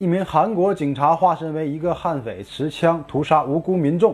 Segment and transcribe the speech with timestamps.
[0.00, 4.12] 一名韩国警察化身为一个悍匪，持枪屠杀无辜民众。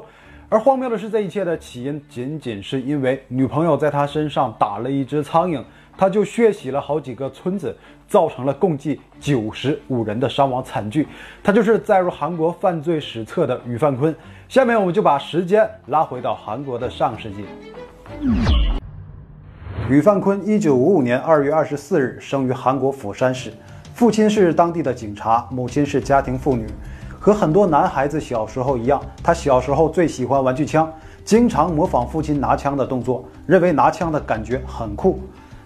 [0.51, 5.65] 而荒谬的是，这一切的起因仅仅是因为女朋友在他身上打了一只苍蝇，
[5.97, 7.75] 他就血洗了好几个村子，
[8.07, 11.09] 造成了共计九十五人的伤亡惨剧。
[11.43, 14.15] 他就是载入韩国犯罪史册的宇范坤。
[14.51, 17.47] 下面我们就把时间拉回到韩国的上世纪。
[19.89, 23.51] 宇范坤，一九五五年二月二十四日生于韩国釜山市。
[24.01, 26.67] 父亲是当地的警察，母亲是家庭妇女。
[27.19, 30.91] 和很多男孩子小时候一样，他小时候最喜欢玩具枪，
[31.23, 35.21] 经常模仿父亲拿枪的动作，认为拿枪的感觉很酷。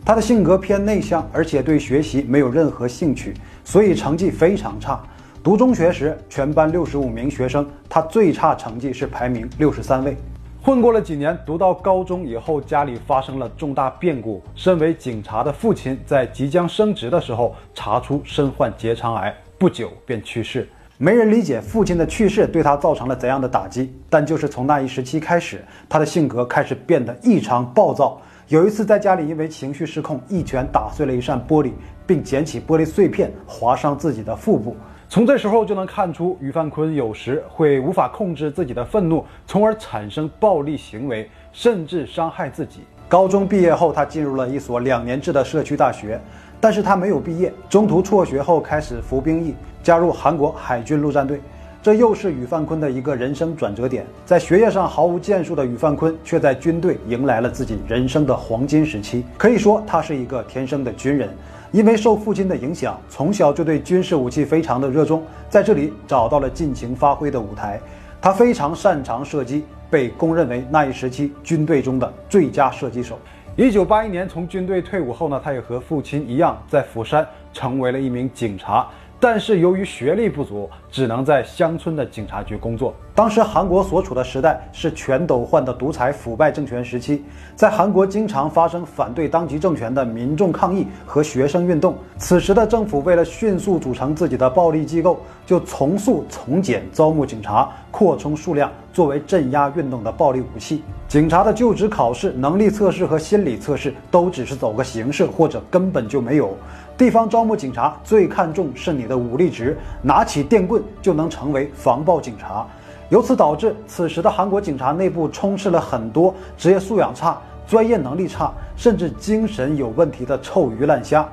[0.05, 5.01] 他的性格偏内向，而且对学习没有任何兴趣，所以成绩非常差。
[5.41, 10.16] 读中学时，全班六十五名学生，他最差成绩是排名六十三位。
[10.65, 14.43] 混过了几年，读到高中以后，家里发生了重大变故。
[14.55, 20.67] 身为警察的父亲在即将升职的时候查出身患结肠癌，不久便去世。
[20.97, 28.19] 没人理解父亲的去世对他造成了怎样的打击，但就是从那一时期开始，他的性格开始变得异常暴躁。
[28.49, 31.73] 有一次在家里，因为情绪失控，一拳打碎了一扇玻璃，
[32.06, 34.75] 并捡起玻璃碎片划伤自己的腹部。
[35.15, 42.81] 从这时候就能看出，于范坤有时会无法控制自己的愤怒，从而产生暴力行为，甚至伤害自己。
[43.06, 46.21] 高中毕业后，他进入了一所两年制的社区大学，
[46.61, 51.41] 但是他没有毕业，中途辍学后开始服兵役，加入韩国海军陆战队。
[51.81, 54.05] 这又是宇范坤的一个人生转折点。
[54.27, 59.25] 在学业上毫无建树的宇范坤，却在军队迎来了自己人生的黄金时期。
[59.39, 61.28] 可以说，他是一个天生的军人。
[61.75, 67.81] 因为受父亲的影响，从小就对军事武器非常的热衷，在这里找到了尽情发挥的舞台。
[68.20, 73.19] 他非常擅长射击，被公认为那一时期军队中的最佳射击手。
[73.56, 78.86] 一九八一年从军队退伍后呢，他也和父亲一样，在釜山成为了一名警察。
[79.20, 82.95] 但是由于学历不足，只能在乡村的警察局工作。
[83.15, 87.25] 当时韩国所处的时代是全斗焕的独裁腐败政权时期，
[87.55, 91.97] 在韩国经常发生反对当局政权的民众抗议和学生运动。
[92.19, 100.83] 此时的政府为了迅速组成自己的暴力机构，就从速从简招募警察，扩充数量，作为镇压运动的暴力武器。
[101.06, 106.56] 警察的就职考试、能力测试和心理测试都只是走个形式，或者根本就没有。
[106.97, 112.65] 地方招募警察最看重是你的武力值，拿起电棍就能成为防暴警察。
[113.09, 121.28] 由此导致，此时的韩国警察内部充斥了很多职业素养差、专业能力差，甚至精神有问题的臭鱼烂虾。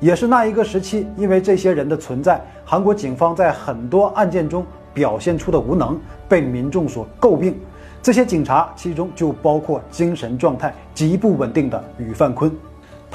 [0.00, 5.98] 也是那一个时期，因为这些人的存在，韩国警方在很多案件中表现出的无能，
[6.28, 7.58] 被民众所诟病。
[8.02, 12.54] 这些警察其中就包括精神状态极不稳定的宇范坤。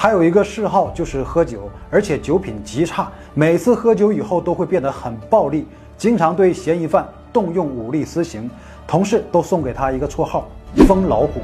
[0.01, 3.12] 他有一个嗜好，就是喝酒，而且酒品极差。
[3.35, 8.50] 每次喝酒以后都会变得很暴力，经常对嫌疑犯动用武力私刑。
[8.88, 10.50] 同事都送给他一个绰号
[10.88, 11.41] “疯老虎”。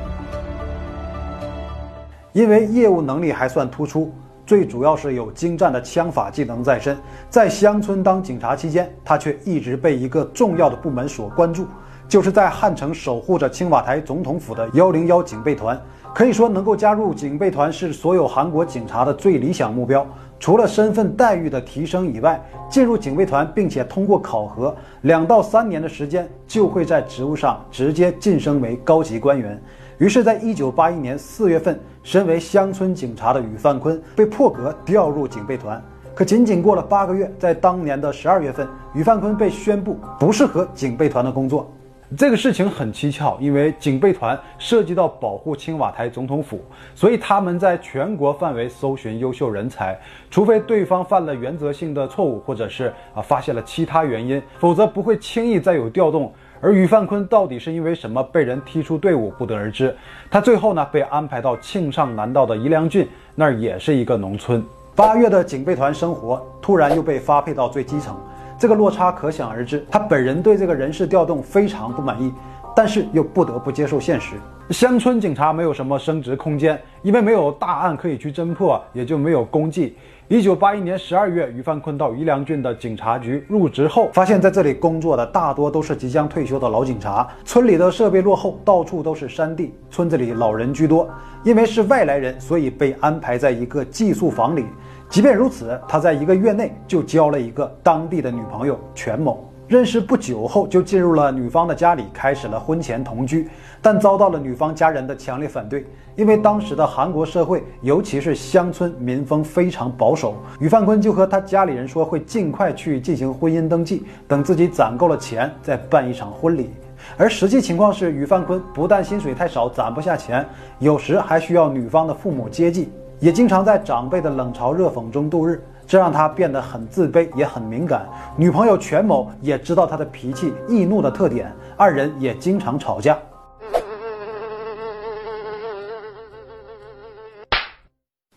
[2.34, 4.12] 因为业务能力还算突出，
[4.44, 6.98] 最主要是有精湛的枪法技能在身。
[7.30, 11.68] 在乡村当警察期间，他却一直被一个重要的部门所关注，
[12.08, 15.80] 就是在汉城守护着青瓦台总统府的幺零幺警备团。
[16.16, 20.06] 可以说，能够加入警备团是所有韩国警察的最理想目标。
[20.40, 29.62] 除了身份待遇的提升以外，进入警备团并且通过考核，两到三年的时间就会在职务上直接晋升为高级官员。
[30.00, 35.84] 于是，在一九八一年四月份，身为乡村警察的禹范坤被破格调入警备团。
[36.16, 41.72] 可仅仅过了八个月，在当年的十二月份，禹范坤被宣布不适合警备团的工作。
[42.16, 46.62] 这个事情很蹊跷，因为警备团涉及到保护青瓦台总统府，
[46.96, 50.00] 所以他们在全国范围搜寻优秀人才，
[50.32, 56.32] 除非对方犯了原则性的错误，或者是啊发现了其他原因，否则不会轻易再有调动。
[56.62, 59.94] 而于范坤到底是因为什么被人踢出队伍，不得而知。
[60.32, 64.64] 他最后呢被安排到庆尚南道的宜良郡，那儿也是一个农村。
[64.96, 68.18] 八月的警备团生活突然又被发配到最基层。
[68.60, 72.34] 这个落差可想而知，他本人对这个人事调动非常不满意，
[72.78, 74.36] 但是又不得不接受现实。
[74.70, 79.96] 乡村警察没有什么升职空间，因为没有大案可以去侦破，也就没有功绩。
[80.28, 87.28] 一九八一年十二月，于范坤到宜良郡的警察局入职后，发现在这里工作的大多都是即将退休的老警察。
[87.44, 91.10] 村里的设备落后，到处都是山地，村子里老人居多。
[91.44, 94.66] 因为是外来人，所以被安排在一个寄宿房里。
[95.10, 99.47] 即便如此，他在一个月内就交了一个当地的女朋友全某。
[99.68, 103.50] 认识不久后就进入了女方的家里，开始了婚前同居，
[103.82, 105.86] 但遭到了女方家人的强烈反对。
[106.16, 116.70] 因为当时的韩国社会，尤其是乡村民风非常保守，于范坤就和他家里人说会尽快去进行婚姻登记，等自己攒够了钱再办一场婚礼。
[117.18, 120.48] 而实际情况是，于范坤不但薪水太少，攒不下钱，
[120.80, 128.06] 有时还需要女方的父母接济，也经常在长辈的冷嘲热讽中度日，这让他变得很自卑，也很敏感。
[128.36, 133.18] 女朋友全某也知道他的脾气易怒的特点，二人也经常吵架。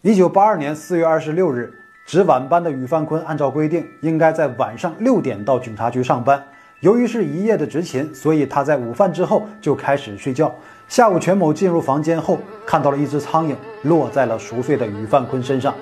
[0.02, 1.70] 一九八二年四月二十六日，
[2.06, 6.42] 值晚班的于范坤按照规定应该在晚上六点到警察局上班。
[6.80, 10.50] 由于是一夜的执勤，所以他在午饭之后就开始睡觉。
[10.88, 15.74] 下午，全某进入房间后，看到了一只苍蝇落在了熟睡的于范坤身上。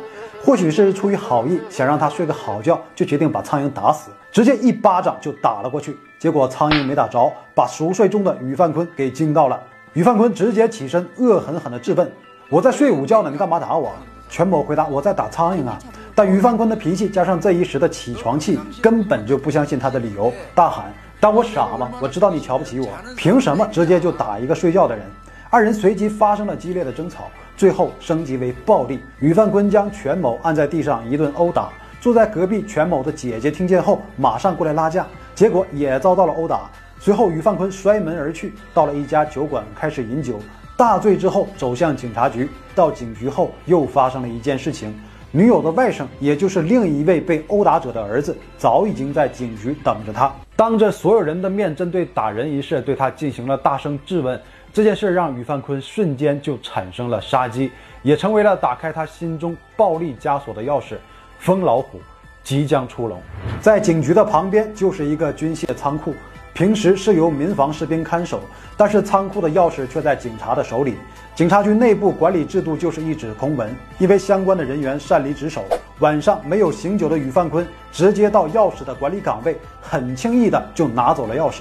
[0.44, 5.96] 或许是出于好意，想让他睡个好觉，就决定把苍蝇打死，直接一巴掌就打了过去。
[6.18, 9.60] 结果苍蝇没打着，把熟睡中的于范坤给惊到了。
[9.92, 12.10] 于范坤直接起身，恶狠狠地质问。
[12.48, 13.92] 我在睡午觉呢，你干嘛打我？
[14.30, 15.78] 全某回答：“我在打苍蝇啊。”
[16.14, 21.90] 但于范坤的脾气加上这一时的起床气，根本就不相信他的理由，大喊：“当我傻吗？
[22.00, 25.04] 我知道你瞧不起我，凭什么直接就打一个睡觉的人？”
[25.50, 29.00] 二人随即发生了激烈的争吵，最后升级为暴力。
[29.18, 31.68] 于范坤将全某按在地上一顿殴打。
[32.00, 36.70] 坐在隔壁全某的姐姐听见后，马上过来拉架，结果也遭到了殴打。
[37.00, 40.38] 随后，于范坤摔门而去，到了一家酒馆开始饮酒。
[40.76, 44.94] 大醉之后走向警察局，到警局后又发生了一件事情：
[45.32, 54.40] 女友的外甥，也就是另一位被殴打者的儿子，早已经在警局等着他，当着所有人的面，针对打人一事对他进行了大声质问。
[54.72, 57.70] 这件事让于范坤瞬间就产生了杀机，
[58.02, 60.96] 也成为了打开他心中暴力枷锁的钥匙。
[61.38, 62.00] 疯老虎
[62.42, 63.20] 即将出笼，
[63.60, 66.14] 在警局的旁边就是一个军械仓库。
[66.52, 68.40] 平时是由民防士兵看守，
[68.76, 70.96] 但是仓库的钥匙却在警察的手里。
[71.36, 75.64] 警察局内部管理制度就是一纸空文，因为相关的人员擅离职守。
[76.00, 81.60] 晚上没有醒酒的于范坤直接到钥匙的管理岗位，很轻易的就拿走了钥匙。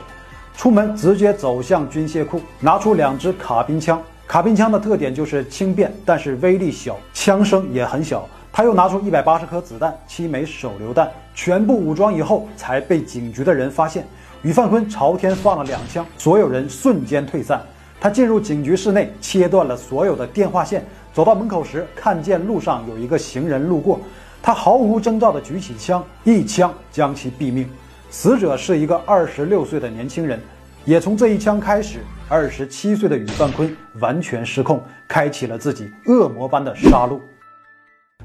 [0.57, 4.01] 出门直接走向军械库，拿出两支卡宾枪。
[4.25, 8.27] 卡宾枪的特点就是轻便，但是威力小，枪声也很小。
[8.51, 14.03] 他又拿出一百八十颗子弹、七枚手榴弹，全部武装以后，才被警局的人发现。
[14.41, 17.61] 于范坤朝天放了两枪，所有人瞬间退散。
[18.01, 20.83] 他进入警局室内，切断了所有的电话线。
[21.13, 23.99] 走到门口时，看见路上有一个行人路过，
[24.41, 27.69] 他毫无征兆地举起枪，一枪将其毙命。
[28.09, 30.39] 死者是一个二十六岁的年轻人。
[30.85, 31.99] 也从这一枪开始，
[32.29, 37.19] 二十七岁的于范坤完全失控，开启了自己恶魔般的杀戮。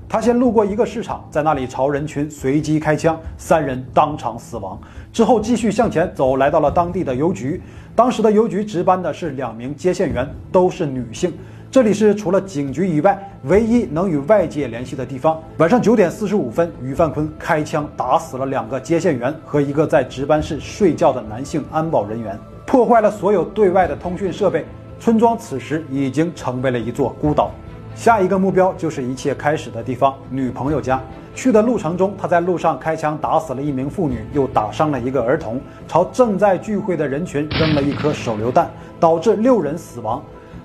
[0.08, 4.80] 他先路过一个市场，在那里朝人群随机开枪，三人当场死亡。
[5.12, 7.60] 之后继续向前走，来到了当地的邮局。
[7.96, 11.32] 当时的邮局值班的是两名接线员，都是女性。
[11.72, 15.42] 这里是除了警局以外唯一能与外界联系的地方。
[15.56, 24.66] 晚上九点四十五分，于范坤开枪打死了两个接线员和一个在值班室睡觉的男性安保人员，破坏了所有对外的通讯设备。
[25.00, 27.50] 村庄此时已经成为了一座孤岛。
[27.94, 31.00] 下一个目标就是一切开始的地方——女朋友家。
[31.34, 35.58] 去的路程中，他在路上开枪打死了一名妇女，又打伤了一个儿童，
[35.88, 38.70] 朝正在聚会的人群扔了一颗手榴弹，
[39.00, 40.22] 导致六人死亡。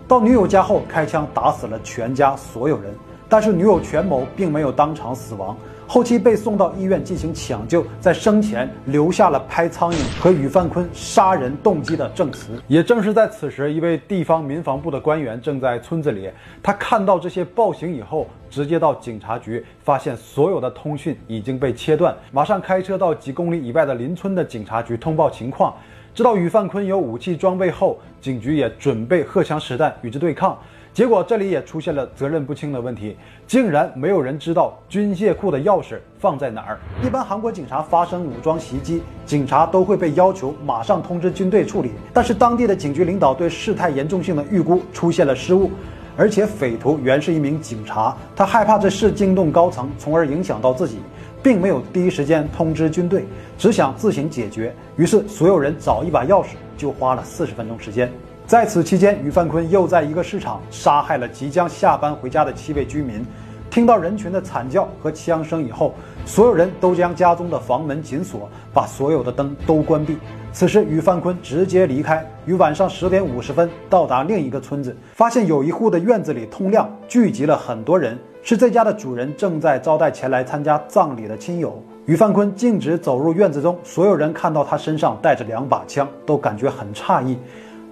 [0.07, 2.95] 到女友家后，开枪打死了全家所有人，
[3.27, 5.56] 但是女友全某并没有当场死亡。
[5.86, 12.62] 后期被送到医院进行抢救，在生前留下了拍苍蝇和于范坤杀人动机的证词。
[12.67, 16.29] 也正是在此时，一位地方民防部的官员正在村子里，
[16.63, 25.74] 他看到这些暴行以后，直接到警察局，发现所有的通讯已经被切断，马上开车到几公里以外的邻村的警察局通报情况。
[26.17, 30.57] 知道于范坤有武器装备后，警局也准备荷枪实弹与之对抗。
[30.91, 36.79] 结果这里也出现了责任不清的问题，竟然没有人知道军械库的钥匙放在哪儿。
[37.03, 41.91] 一般韩国警察发生武装袭击，警察都会被要求马上通知军队处理。
[42.12, 45.69] 但是当地的警局领导对事态严重性的预估出现了失误，
[46.17, 50.97] 而且匪徒原是一名警察，他害怕这事惊动高层，从而影响到自己，
[51.43, 54.75] 并没有第一时间通知军队，只想自行解决。
[54.95, 58.12] 于是所有人找一把钥匙，就花了四十分钟时间。
[58.47, 63.24] 在此期间，于范坤又在一个市场杀害了即将下班回家的七位居民。
[63.69, 65.93] 听到人群的惨叫和枪声以后，
[66.25, 70.17] 所有人都将家中的房门紧锁，把所有的灯都关闭。
[70.60, 81.80] 此时，于范坤直接离开，于晚上十点五十分到达另一个村子，发现有一户的院子里通亮，聚集了很多人，是这家的主人正在招待前来参加葬礼的亲友。
[82.08, 87.38] 于范坤径直走入院子中，所有人看到他身上带着两把枪，都感觉很诧异。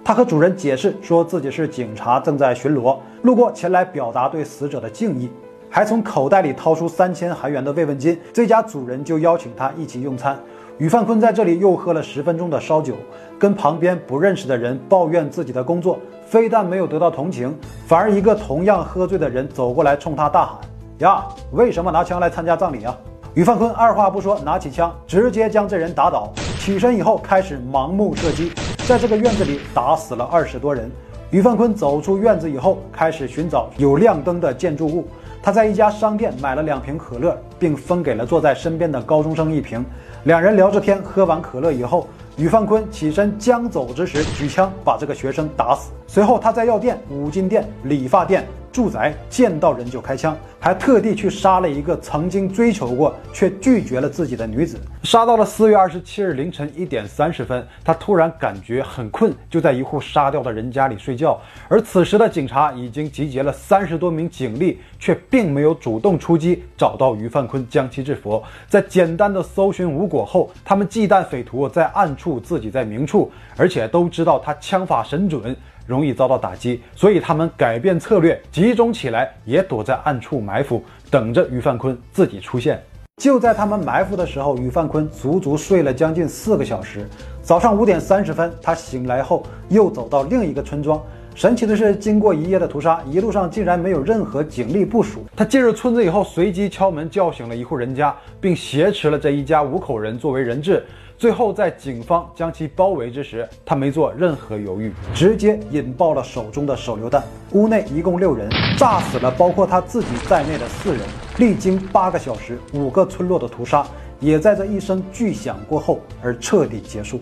[0.02, 5.30] 他和主人解释说自己是警察，正在巡逻，路过前来表达对死者的敬意，
[5.70, 8.18] 还从口袋里掏出三千韩元的慰问金。
[8.32, 10.36] 这家主人就邀请他一起用餐。
[10.78, 12.94] 于范坤在这里又喝了十分钟的烧酒，
[13.38, 17.56] 跟旁边不认识的人抱怨自己的工作，非但没有得到同情，
[17.86, 20.58] 反而一个同样喝醉的人走过来冲他大喊
[21.00, 22.94] ：“呀，为什么拿枪来参加葬礼啊？”
[23.32, 28.52] 于范坤二话不说，拿起枪直接将这人打倒，起身以后开始盲目射击。
[28.86, 30.90] 在这个院子里打死了二十多人。
[31.30, 35.06] 于范坤走出院子以后，开始寻找有亮灯的建筑物。
[35.46, 39.86] 他在一家商店买了两瓶可乐，并分给了坐在身边的高中生一瓶。
[40.24, 45.92] 两人聊着天，喝完可乐以后，于范坤起身将走之时，举枪把这个学生打死。
[46.08, 48.44] 随后，他在药店、五金店、理发店。
[48.76, 54.78] 住宅见到人就开枪，还特地去杀了一个曾经追求过却拒绝了自己的女子。
[55.02, 61.40] 杀到了四月二十七日凌晨一点三十分，他突然感觉很困，就在一户杀掉的人家里睡觉。
[61.70, 68.42] 而此时的警察已经集结了三十多名警力，却并没有主动出击找到于范坤将其制服。
[68.68, 75.56] 在简单的搜寻无果后，他们忌惮匪徒在暗处，自己在明处，而且都知道他枪法神准。
[75.86, 82.82] 容易遭到打击，所以他们改变策略，集中起来，也躲在暗处埋伏，等着于范坤自己出现。
[83.22, 87.08] 就在他们埋伏的时候，于范坤足足睡了将近四个小时。
[87.40, 91.00] 早上五点三十分，他醒来后又走到另一个村庄。
[91.34, 95.24] 神奇的是，经过一夜的屠杀，一路上竟然没有任何警力部署。
[95.36, 100.84] 他进入村子以后，随即敲门叫醒了一户人家，并挟持了这一家五口人作为人质。
[101.18, 107.24] 最后，在警方将其包围之时，他没做任何犹豫，直接引爆了手中的手榴弹。
[107.52, 111.00] 屋内一共六人，炸死了包括他自己在内的四人。
[111.38, 113.86] 历经八个小时，五个村落的屠杀，
[114.20, 117.18] 也在这一声巨响过后而彻底结束。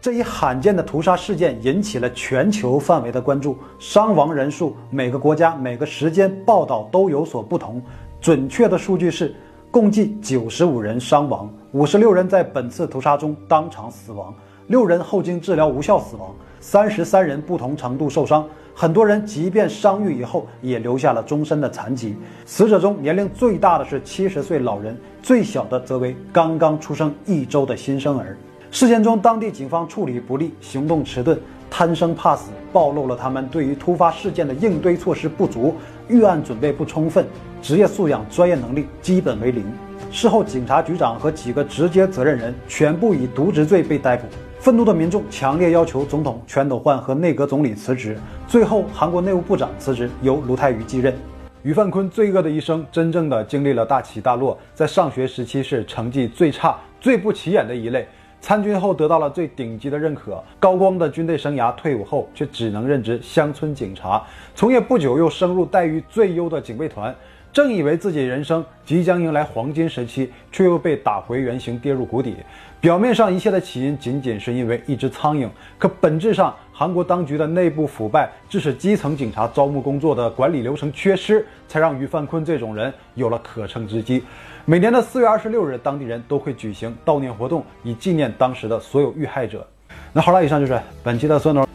[0.00, 7.82] 这一罕见的屠杀事件引起了全球范围的关注，伤亡人数每个国家每个时间报道都有所不同，
[8.22, 9.34] 准确的数据是。
[9.70, 14.34] 共计九十五人伤亡，五十六人在本次屠杀中当场死亡，
[14.66, 16.28] 六人后经治疗无效死亡，
[16.60, 22.14] 三十三人不同程度受伤，很多人即便伤愈以后也留下了终身的残疾。
[22.44, 28.36] 死者中年龄最大的是七十岁老人，最小的则为刚刚出生一周的新生儿。
[28.70, 35.74] 事件中，当地警方处理不力，行动迟钝，贪生怕死，暴露了他们对于突发事件的应对措施不足，
[36.06, 37.24] 预案准备不充分。
[37.62, 39.64] 职业素养、专业能力基本为零。
[40.10, 44.26] 事后，警察局长和几个直接责任人全部以渎职罪被逮捕。
[44.60, 48.16] 愤怒的民众强烈要求总统全斗焕和内阁总理辞职。
[48.46, 51.14] 最后，韩国内务部长辞职，由卢泰愚继任。
[51.62, 54.56] 于范坤罪恶的一生，真正的经历了大起大落。
[54.74, 58.06] 在上学时期是成绩最差、最不起眼的一类，
[58.40, 61.74] 参军后得到了最顶级的认可，高光的军队生涯。
[61.74, 64.22] 退伍后却只能任职乡村警察，
[64.54, 67.14] 从业不久又升入待遇最优的警备团。
[67.52, 72.36] 正以为自己人生即将迎来黄金时期，却又被打回原形，跌入谷底。
[72.80, 84.24] 表面上一切的起因仅仅是因为一只苍蝇，可本质上韩国当局的内部腐败，致使基层警察招募工作的管理流程缺失，才让于范坤这种人有了可乘之机。
[84.64, 89.66] 每年的四月二十六日，当地人都会举行悼念活动，以纪念当时的所有遇害者。
[90.12, 91.68] 那好了，以上就是本期的所有内容。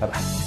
[0.00, 0.39] 拜拜